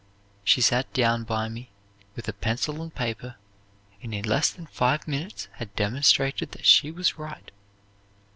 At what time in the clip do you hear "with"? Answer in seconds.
2.15-2.27